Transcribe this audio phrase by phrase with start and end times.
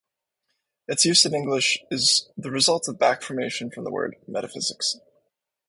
[0.87, 4.97] Its use in English is the result of back-formation from the word "metaphysics".